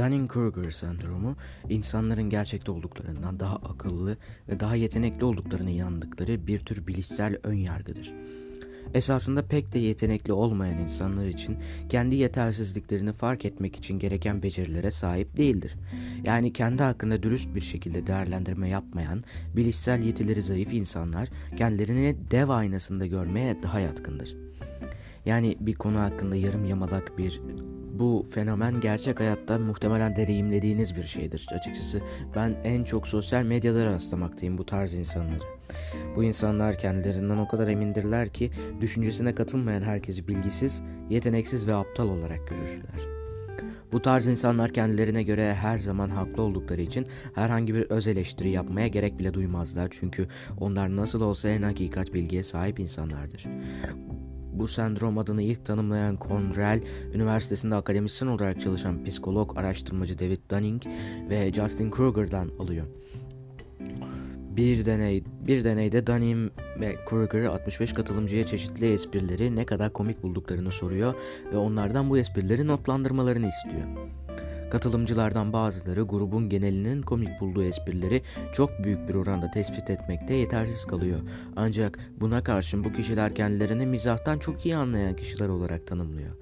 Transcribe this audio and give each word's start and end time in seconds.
Dunning-Kruger 0.00 0.70
sendromu 0.70 1.36
insanların 1.68 2.30
gerçekte 2.30 2.72
olduklarından 2.72 3.40
daha 3.40 3.56
akıllı 3.56 4.16
ve 4.48 4.60
daha 4.60 4.74
yetenekli 4.74 5.24
olduklarını 5.24 5.70
inandıkları 5.70 6.46
bir 6.46 6.58
tür 6.58 6.86
bilişsel 6.86 7.38
ön 7.42 7.54
yargıdır. 7.54 8.12
Esasında 8.94 9.42
pek 9.42 9.72
de 9.72 9.78
yetenekli 9.78 10.32
olmayan 10.32 10.78
insanlar 10.78 11.26
için 11.26 11.56
kendi 11.88 12.16
yetersizliklerini 12.16 13.12
fark 13.12 13.44
etmek 13.44 13.76
için 13.76 13.98
gereken 13.98 14.42
becerilere 14.42 14.90
sahip 14.90 15.36
değildir. 15.36 15.76
Yani 16.24 16.52
kendi 16.52 16.82
hakkında 16.82 17.22
dürüst 17.22 17.54
bir 17.54 17.60
şekilde 17.60 18.06
değerlendirme 18.06 18.68
yapmayan, 18.68 19.24
bilişsel 19.56 20.02
yetileri 20.02 20.42
zayıf 20.42 20.72
insanlar 20.72 21.28
kendilerini 21.56 22.16
dev 22.30 22.48
aynasında 22.48 23.06
görmeye 23.06 23.62
daha 23.62 23.80
yatkındır. 23.80 24.36
Yani 25.26 25.56
bir 25.60 25.74
konu 25.74 25.98
hakkında 25.98 26.36
yarım 26.36 26.64
yamalak 26.64 27.18
bir 27.18 27.40
bu 27.98 28.26
fenomen 28.30 28.80
gerçek 28.80 29.20
hayatta 29.20 29.58
muhtemelen 29.58 30.16
deneyimlediğiniz 30.16 30.96
bir 30.96 31.02
şeydir. 31.02 31.46
Açıkçası 31.54 32.00
ben 32.36 32.56
en 32.64 32.84
çok 32.84 33.08
sosyal 33.08 33.42
medyada 33.42 33.84
rastlamaktayım 33.84 34.58
bu 34.58 34.66
tarz 34.66 34.94
insanları. 34.94 35.44
Bu 36.16 36.24
insanlar 36.24 36.78
kendilerinden 36.78 37.38
o 37.38 37.48
kadar 37.48 37.68
emindirler 37.68 38.28
ki 38.28 38.50
düşüncesine 38.80 39.34
katılmayan 39.34 39.82
herkesi 39.82 40.28
bilgisiz, 40.28 40.82
yeteneksiz 41.10 41.66
ve 41.66 41.74
aptal 41.74 42.08
olarak 42.08 42.48
görürler. 42.48 43.10
Bu 43.92 44.02
tarz 44.02 44.26
insanlar 44.26 44.72
kendilerine 44.72 45.22
göre 45.22 45.54
her 45.54 45.78
zaman 45.78 46.08
haklı 46.08 46.42
oldukları 46.42 46.80
için 46.80 47.06
herhangi 47.34 47.74
bir 47.74 47.82
öz 47.82 48.08
eleştiri 48.08 48.50
yapmaya 48.50 48.88
gerek 48.88 49.18
bile 49.18 49.34
duymazlar 49.34 49.88
çünkü 49.90 50.28
onlar 50.60 50.96
nasıl 50.96 51.20
olsa 51.20 51.48
en 51.48 51.62
hakikat 51.62 52.14
bilgiye 52.14 52.44
sahip 52.44 52.80
insanlardır. 52.80 53.46
Bu 54.60 54.68
sendrom 54.68 55.18
adını 55.18 55.42
ilk 55.42 55.64
tanımlayan 55.64 56.18
Cornell 56.28 56.82
Üniversitesi'nde 57.14 57.74
akademisyen 57.74 58.28
olarak 58.28 58.60
çalışan 58.60 59.04
psikolog 59.04 59.58
araştırmacı 59.58 60.18
David 60.18 60.38
Dunning 60.50 60.82
ve 61.30 61.52
Justin 61.52 61.90
Kruger'dan 61.90 62.50
alıyor. 62.58 62.86
Bir 64.56 64.86
deney 64.86 65.24
bir 65.46 65.64
deneyde 65.64 66.06
Dunning 66.06 66.52
ve 66.80 66.96
Kruger 67.06 67.44
65 67.44 67.92
katılımcıya 67.92 68.46
çeşitli 68.46 68.92
esprileri 68.92 69.56
ne 69.56 69.66
kadar 69.66 69.92
komik 69.92 70.22
bulduklarını 70.22 70.72
soruyor 70.72 71.14
ve 71.52 71.56
onlardan 71.56 72.10
bu 72.10 72.18
esprileri 72.18 72.66
notlandırmalarını 72.66 73.48
istiyor. 73.48 73.86
Katılımcılardan 74.70 75.52
bazıları 75.52 76.02
grubun 76.02 76.48
genelinin 76.48 77.02
komik 77.02 77.40
bulduğu 77.40 77.62
esprileri 77.62 78.22
çok 78.54 78.70
büyük 78.84 79.08
bir 79.08 79.14
oranda 79.14 79.50
tespit 79.50 79.90
etmekte 79.90 80.34
yetersiz 80.34 80.84
kalıyor. 80.84 81.20
Ancak 81.56 81.98
buna 82.20 82.42
karşın 82.42 82.84
bu 82.84 82.92
kişiler 82.92 83.34
kendilerini 83.34 83.86
mizahtan 83.86 84.38
çok 84.38 84.66
iyi 84.66 84.76
anlayan 84.76 85.16
kişiler 85.16 85.48
olarak 85.48 85.86
tanımlıyor. 85.86 86.36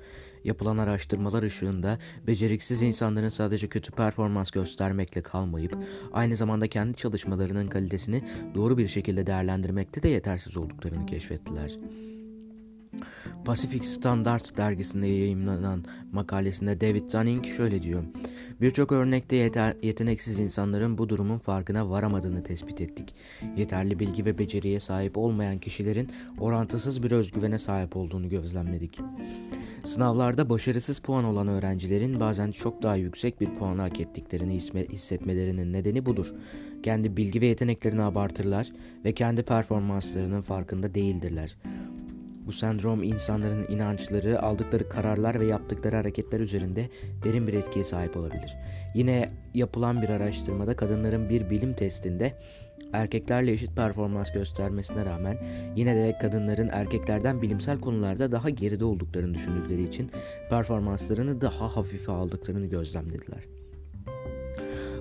Yapılan 0.45 0.79
araştırmalar 0.79 1.43
ışığında 1.43 1.99
beceriksiz 2.27 2.83
insanların 2.83 3.29
sadece 3.29 3.69
kötü 3.69 3.93
performans 3.93 4.51
göstermekle 4.51 5.23
kalmayıp 5.23 5.77
aynı 6.13 6.37
zamanda 6.37 6.69
kendi 6.69 6.97
çalışmalarının 6.97 7.67
kalitesini 7.67 8.25
doğru 8.55 8.79
bir 8.79 8.89
şekilde 8.89 9.27
değerlendirmekte 9.27 10.03
de 10.03 10.09
yetersiz 10.09 10.57
olduklarını 10.57 11.07
keşfettiler. 11.07 11.79
Pacific 13.45 13.85
Standards 13.85 14.57
dergisinde 14.57 15.07
yayınlanan 15.07 15.85
makalesinde 16.13 16.81
David 16.81 17.13
Dunning 17.13 17.47
şöyle 17.47 17.83
diyor. 17.83 18.05
Birçok 18.61 18.93
örnekte 18.93 19.37
yeter, 19.37 19.75
yeteneksiz 19.83 20.39
insanların 20.39 20.99
bu 20.99 21.09
durumun 21.09 21.39
farkına 21.39 21.91
varamadığını 21.91 22.43
tespit 22.43 22.81
ettik. 22.81 23.15
Yeterli 23.57 23.99
bilgi 23.99 24.25
ve 24.25 24.39
beceriye 24.39 24.81
sahip 24.81 25.19
olmayan 25.19 25.59
kişilerin 25.59 26.11
orantısız 26.41 27.03
bir 27.03 27.11
özgüvene 27.11 27.59
sahip 27.59 27.97
olduğunu 27.97 28.29
gözlemledik. 28.29 29.01
Sınavlarda 29.85 30.51
başarısız 30.51 30.99
puan 30.99 31.25
olan 31.25 31.49
öğrencilerin 31.49 32.21
bazen 32.21 32.51
çok 32.51 32.83
daha 32.83 32.97
yüksek 32.97 33.41
bir 33.41 33.55
puan 33.55 33.79
hak 33.79 34.01
ettiklerini 34.01 34.55
hissetmelerinin 34.93 35.73
nedeni 35.73 36.07
budur. 36.07 36.33
Kendi 36.83 37.17
bilgi 37.17 37.41
ve 37.41 37.47
yeteneklerini 37.47 38.03
abartırlar 38.03 38.73
ve 39.05 39.13
kendi 39.13 39.43
performanslarının 39.43 40.41
farkında 40.41 40.95
değildirler. 40.95 41.57
Bu 42.49 42.53
sendrom 42.53 43.03
insanların 43.03 43.67
inançları, 43.69 44.43
aldıkları 44.43 44.89
kararlar 44.89 45.41
ve 45.41 45.47
yaptıkları 45.47 45.97
hareketler 45.97 46.41
üzerinde 46.41 46.89
derin 47.25 47.47
bir 47.47 47.55
etkiye 47.55 47.85
sahip 47.85 48.17
olabilir. 48.17 48.57
Yine 48.95 49.31
yapılan 49.55 50.03
bir 50.03 50.09
araştırmada 50.09 50.77
kadınların 50.77 51.29
bir 51.29 51.51
bilim 51.51 51.75
testinde 51.75 52.35
erkeklerle 52.93 53.53
eşit 53.53 53.77
performans 53.77 54.33
göstermesine 54.33 55.05
rağmen 55.05 55.37
yine 55.77 55.97
de 55.97 56.19
kadınların 56.21 56.69
erkeklerden 56.69 57.43
bilimsel 57.43 57.81
konularda 57.81 58.33
daha 58.33 58.51
geride 58.51 58.85
olduklarını 58.85 59.35
düşündükleri 59.35 59.83
için 59.83 60.11
performanslarını 60.51 61.41
daha 61.41 61.77
hafife 61.77 62.13
aldıklarını 62.13 62.67
gözlemlediler. 62.67 63.58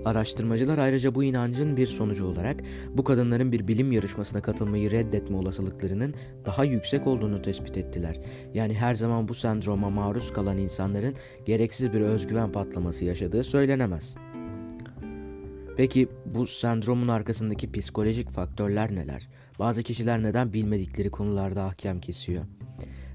Araştırmacılar 0.07 0.78
ayrıca 0.78 1.16
bu 1.16 1.23
inancın 1.23 1.78
bir 1.78 1.88
sonucu 1.88 2.25
olarak 2.25 2.59
bu 2.94 3.03
kadınların 3.03 3.51
bir 3.51 3.68
bilim 3.68 3.91
yarışmasına 3.91 4.41
katılmayı 4.41 4.91
reddetme 4.91 5.38
olasılıklarının 5.38 6.13
daha 6.45 6.63
yüksek 6.63 7.07
olduğunu 7.07 7.41
tespit 7.41 7.78
ettiler. 7.78 8.19
Yani 8.53 8.73
her 8.73 8.94
zaman 8.94 9.28
bu 9.28 9.34
sendroma 9.34 9.90
maruz 9.90 10.34
kalan 10.34 10.57
insanların 10.57 11.16
gereksiz 11.45 11.94
bir 11.94 12.01
özgüven 12.01 12.51
patlaması 12.51 13.06
yaşadığı 13.06 13.44
söylenemez. 13.44 14.16
Peki 15.78 16.07
bu 16.25 16.47
sendromun 16.47 17.07
arkasındaki 17.07 17.72
psikolojik 17.72 18.29
faktörler 18.29 18.95
neler? 18.95 19.29
Bazı 19.59 19.84
kişiler 19.84 20.24
neden 20.24 20.53
bilmedikleri 20.53 21.12
konularda 21.12 21.63
ahkam 21.63 22.00
kesiyor? 22.00 22.45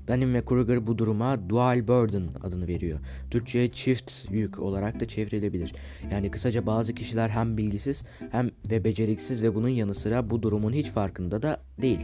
Dunning 0.08 0.34
ve 0.34 0.44
Kruger 0.44 0.86
bu 0.86 0.98
duruma 0.98 1.48
dual 1.48 1.88
burden 1.88 2.28
adını 2.42 2.68
veriyor. 2.68 2.98
Türkçe'ye 3.30 3.72
çift 3.72 4.12
yük 4.30 4.58
olarak 4.58 5.00
da 5.00 5.08
çevrilebilir. 5.08 5.74
Yani 6.10 6.30
kısaca 6.30 6.66
bazı 6.66 6.94
kişiler 6.94 7.28
hem 7.28 7.56
bilgisiz 7.56 8.04
hem 8.30 8.50
ve 8.70 8.84
beceriksiz 8.84 9.42
ve 9.42 9.54
bunun 9.54 9.68
yanı 9.68 9.94
sıra 9.94 10.30
bu 10.30 10.42
durumun 10.42 10.72
hiç 10.72 10.91
farkında 10.91 11.42
da 11.42 11.60
değil. 11.82 12.00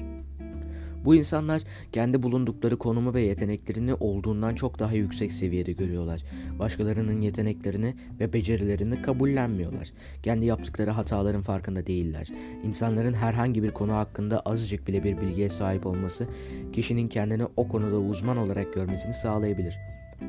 Bu 1.09 1.15
insanlar 1.15 1.63
kendi 1.93 2.23
bulundukları 2.23 2.79
konumu 2.79 3.15
ve 3.15 3.23
yeteneklerini 3.23 3.95
olduğundan 3.95 4.55
çok 4.55 4.79
daha 4.79 4.93
yüksek 4.93 5.33
seviyede 5.33 5.73
görüyorlar. 5.73 6.25
Başkalarının 6.59 7.21
yeteneklerini 7.21 7.95
ve 8.21 8.33
becerilerini 8.33 9.03
kabullenmiyorlar. 9.03 9.93
Kendi 10.23 10.47
yaptıkları 10.47 10.91
hataların 10.91 11.43
farkında 11.43 11.87
değiller. 11.87 12.29
İnsanların 12.65 13.15
herhangi 13.15 13.63
bir 13.63 13.71
konu 13.71 13.93
hakkında 13.93 14.41
azıcık 14.41 14.87
bile 14.89 15.05
bir 15.05 15.21
bilgiye 15.21 15.49
sahip 15.49 15.87
olması 15.87 16.27
kişinin 16.73 17.09
kendini 17.09 17.45
o 17.57 17.69
konuda 17.69 17.97
uzman 17.97 18.37
olarak 18.37 18.75
görmesini 18.75 19.15
sağlayabilir. 19.15 19.79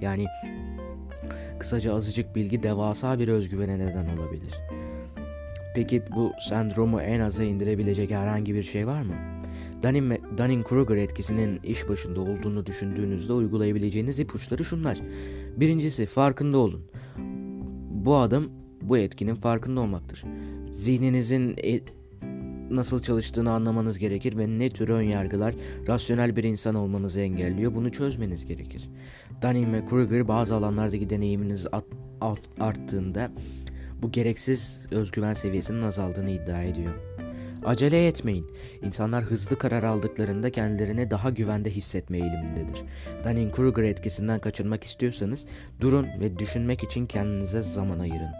Yani 0.01 0.25
kısaca 1.59 1.95
azıcık 1.95 2.35
bilgi 2.35 2.63
devasa 2.63 3.19
bir 3.19 3.27
özgüvene 3.27 3.79
neden 3.79 4.17
olabilir. 4.17 4.53
Peki 5.75 6.03
bu 6.15 6.31
sendromu 6.49 7.01
en 7.01 7.19
aza 7.19 7.43
indirebilecek 7.43 8.11
herhangi 8.11 8.53
bir 8.53 8.63
şey 8.63 8.87
var 8.87 9.01
mı? 9.01 9.15
Dunning-Kruger 9.83 10.97
etkisinin 10.97 11.59
iş 11.63 11.89
başında 11.89 12.21
olduğunu 12.21 12.65
düşündüğünüzde 12.65 13.33
uygulayabileceğiniz 13.33 14.19
ipuçları 14.19 14.65
şunlar. 14.65 15.01
Birincisi 15.57 16.05
farkında 16.05 16.57
olun. 16.57 16.81
Bu 17.91 18.15
adım 18.15 18.51
bu 18.81 18.97
etkinin 18.97 19.35
farkında 19.35 19.79
olmaktır. 19.81 20.23
Zihninizin 20.73 21.55
e 21.63 21.81
nasıl 22.69 23.01
çalıştığını 23.01 23.51
anlamanız 23.51 23.97
gerekir 23.97 24.37
ve 24.37 24.59
ne 24.59 24.69
tür 24.69 24.89
ön 24.89 25.01
yargılar 25.01 25.55
rasyonel 25.87 26.35
bir 26.35 26.43
insan 26.43 26.75
olmanızı 26.75 27.19
engelliyor 27.19 27.75
bunu 27.75 27.91
çözmeniz 27.91 28.45
gerekir. 28.45 28.89
Dunning 29.41 29.73
ve 29.73 29.85
Kruger 29.85 30.27
bazı 30.27 30.55
alanlardaki 30.55 31.09
deneyiminiz 31.09 31.67
at, 31.71 31.85
alt, 32.21 32.41
arttığında 32.59 33.31
bu 34.01 34.11
gereksiz 34.11 34.87
özgüven 34.91 35.33
seviyesinin 35.33 35.81
azaldığını 35.81 36.29
iddia 36.29 36.63
ediyor. 36.63 36.93
Acele 37.69 38.07
etmeyin. 38.07 38.47
İnsanlar 38.81 39.23
hızlı 39.23 39.57
karar 39.57 39.83
aldıklarında 39.83 40.49
kendilerini 40.49 41.11
daha 41.11 41.29
güvende 41.29 41.69
hissetme 41.69 42.17
eğilimindedir. 42.17 42.83
Dunning-Kruger 43.23 43.83
etkisinden 43.83 44.39
kaçınmak 44.39 44.83
istiyorsanız 44.83 45.45
durun 45.81 46.07
ve 46.19 46.39
düşünmek 46.39 46.83
için 46.83 47.05
kendinize 47.05 47.63
zaman 47.63 47.99
ayırın. 47.99 48.31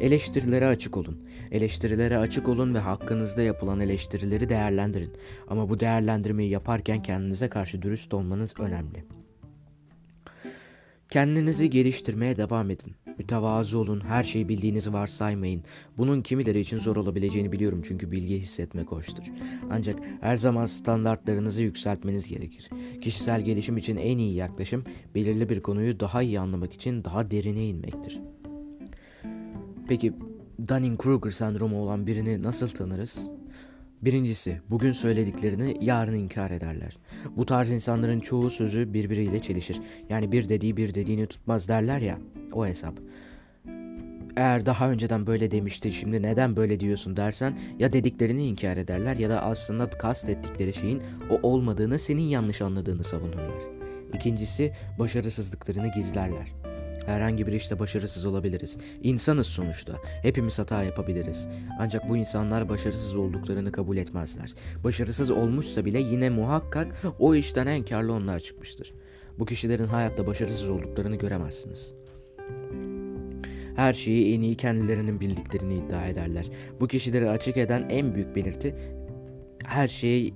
Eleştirilere 0.00 0.66
açık 0.66 0.96
olun. 0.96 1.28
Eleştirilere 1.50 2.18
açık 2.18 2.48
olun 2.48 2.74
ve 2.74 2.78
hakkınızda 2.78 3.42
yapılan 3.42 3.80
eleştirileri 3.80 4.48
değerlendirin. 4.48 5.12
Ama 5.48 5.70
bu 5.70 5.80
değerlendirmeyi 5.80 6.50
yaparken 6.50 7.02
kendinize 7.02 7.48
karşı 7.48 7.82
dürüst 7.82 8.14
olmanız 8.14 8.54
önemli. 8.58 9.04
Kendinizi 11.12 11.70
geliştirmeye 11.70 12.36
devam 12.36 12.70
edin. 12.70 12.92
Mütevazı 13.18 13.78
olun, 13.78 14.00
her 14.00 14.24
şeyi 14.24 14.48
bildiğinizi 14.48 14.92
varsaymayın. 14.92 15.62
Bunun 15.98 16.22
kimileri 16.22 16.60
için 16.60 16.78
zor 16.78 16.96
olabileceğini 16.96 17.52
biliyorum 17.52 17.82
çünkü 17.88 18.10
bilgi 18.10 18.38
hissetmek 18.38 18.92
hoştur. 18.92 19.22
Ancak 19.70 19.98
her 20.20 20.36
zaman 20.36 20.66
standartlarınızı 20.66 21.62
yükseltmeniz 21.62 22.28
gerekir. 22.28 22.70
Kişisel 23.00 23.42
gelişim 23.42 23.76
için 23.76 23.96
en 23.96 24.18
iyi 24.18 24.34
yaklaşım, 24.34 24.84
belirli 25.14 25.48
bir 25.48 25.62
konuyu 25.62 26.00
daha 26.00 26.22
iyi 26.22 26.40
anlamak 26.40 26.72
için 26.72 27.04
daha 27.04 27.30
derine 27.30 27.66
inmektir. 27.66 28.20
Peki 29.88 30.12
Dunning-Kruger 30.66 31.32
sendromu 31.32 31.82
olan 31.82 32.06
birini 32.06 32.42
nasıl 32.42 32.68
tanırız? 32.68 33.28
Birincisi, 34.02 34.60
bugün 34.70 34.92
söylediklerini 34.92 35.76
yarın 35.80 36.14
inkar 36.14 36.50
ederler. 36.50 36.98
Bu 37.36 37.46
tarz 37.46 37.70
insanların 37.70 38.20
çoğu 38.20 38.50
sözü 38.50 38.94
birbiriyle 38.94 39.42
çelişir. 39.42 39.80
Yani 40.08 40.32
bir 40.32 40.48
dediği 40.48 40.76
bir 40.76 40.94
dediğini 40.94 41.26
tutmaz 41.26 41.68
derler 41.68 42.00
ya, 42.00 42.18
o 42.52 42.66
hesap. 42.66 42.94
eğer 44.36 44.66
daha 44.66 44.90
önceden 44.90 45.26
böyle 45.26 45.50
demiştin 45.50 45.90
şimdi 45.90 46.22
neden 46.22 46.56
böyle 46.56 46.80
diyorsun 46.80 47.16
dersen 47.16 47.58
ya 47.78 47.92
dediklerini 47.92 48.46
inkar 48.46 48.76
ederler 48.76 49.16
ya 49.16 49.30
da 49.30 49.42
aslında 49.42 49.90
kastettikleri 49.90 50.74
şeyin 50.74 51.02
o 51.30 51.48
olmadığını 51.48 51.98
senin 51.98 52.22
yanlış 52.22 52.62
anladığını 52.62 53.04
savunurlar. 53.04 53.62
İkincisi 54.14 54.72
başarısızlıklarını 54.98 55.92
gizlerler. 55.94 56.52
Herhangi 57.06 57.46
bir 57.46 57.52
işte 57.52 57.78
başarısız 57.78 58.24
olabiliriz. 58.24 58.76
İnsanız 59.02 59.46
sonuçta. 59.46 59.96
Hepimiz 60.22 60.58
hata 60.58 60.82
yapabiliriz. 60.82 61.48
Ancak 61.78 62.08
bu 62.08 62.16
insanlar 62.16 62.68
başarısız 62.68 63.16
olduklarını 63.16 63.72
kabul 63.72 63.96
etmezler. 63.96 64.54
Başarısız 64.84 65.30
olmuşsa 65.30 65.84
bile 65.84 66.00
yine 66.00 66.30
muhakkak 66.30 67.02
o 67.18 67.34
işten 67.34 67.66
en 67.66 67.84
karlı 67.84 68.12
onlar 68.12 68.40
çıkmıştır. 68.40 68.92
Bu 69.38 69.46
kişilerin 69.46 69.86
hayatta 69.86 70.26
başarısız 70.26 70.68
olduklarını 70.68 71.16
göremezsiniz. 71.16 71.92
Her 73.76 73.92
şeyi 73.92 74.34
en 74.34 74.40
iyi 74.40 74.56
kendilerinin 74.56 75.20
bildiklerini 75.20 75.74
iddia 75.74 76.06
ederler. 76.06 76.50
Bu 76.80 76.88
kişileri 76.88 77.30
açık 77.30 77.56
eden 77.56 77.86
en 77.90 78.14
büyük 78.14 78.36
belirti 78.36 78.76
her 79.64 79.88
şeyi 79.88 80.34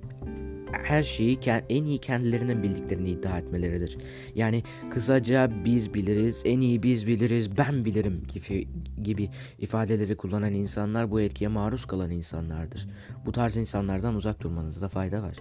her 0.71 1.03
şeyi 1.03 1.39
en 1.69 1.83
iyi 1.83 1.97
kendilerinin 1.97 2.63
bildiklerini 2.63 3.09
iddia 3.09 3.37
etmeleridir. 3.37 3.97
Yani 4.35 4.63
kısaca 4.89 5.51
biz 5.65 5.93
biliriz, 5.93 6.41
en 6.45 6.61
iyi 6.61 6.83
biz 6.83 7.07
biliriz, 7.07 7.57
ben 7.57 7.85
bilirim 7.85 8.23
gibi, 8.33 8.67
gibi 9.03 9.29
ifadeleri 9.59 10.17
kullanan 10.17 10.53
insanlar 10.53 11.11
bu 11.11 11.21
etkiye 11.21 11.47
maruz 11.47 11.85
kalan 11.85 12.11
insanlardır. 12.11 12.87
Bu 13.25 13.31
tarz 13.31 13.57
insanlardan 13.57 14.15
uzak 14.15 14.41
durmanızda 14.41 14.89
fayda 14.89 15.23
var. 15.23 15.35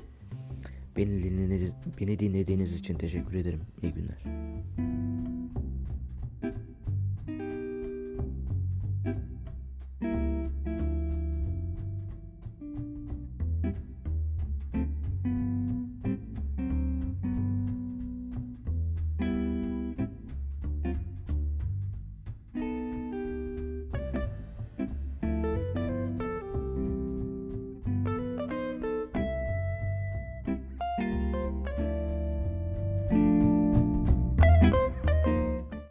Beni 0.96 1.23
dinlediğiniz, 1.23 1.72
beni 2.00 2.19
dinlediğiniz 2.19 2.75
için 2.75 2.94
teşekkür 2.94 3.34
ederim. 3.34 3.61
İyi 3.82 3.93
günler. 3.93 4.46